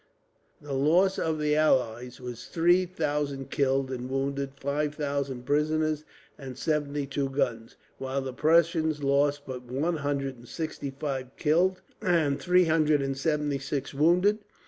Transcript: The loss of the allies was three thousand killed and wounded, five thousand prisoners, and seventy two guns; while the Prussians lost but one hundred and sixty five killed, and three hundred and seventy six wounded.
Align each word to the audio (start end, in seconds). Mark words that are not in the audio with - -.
The 0.63 0.73
loss 0.73 1.19
of 1.19 1.37
the 1.37 1.55
allies 1.55 2.19
was 2.19 2.47
three 2.47 2.87
thousand 2.87 3.51
killed 3.51 3.91
and 3.91 4.09
wounded, 4.09 4.53
five 4.59 4.95
thousand 4.95 5.45
prisoners, 5.45 6.05
and 6.39 6.57
seventy 6.57 7.05
two 7.05 7.29
guns; 7.29 7.75
while 7.99 8.19
the 8.21 8.33
Prussians 8.33 9.03
lost 9.03 9.43
but 9.45 9.61
one 9.61 9.97
hundred 9.97 10.37
and 10.37 10.47
sixty 10.47 10.89
five 10.89 11.27
killed, 11.37 11.83
and 12.01 12.39
three 12.39 12.65
hundred 12.65 13.03
and 13.03 13.15
seventy 13.15 13.59
six 13.59 13.93
wounded. 13.93 14.39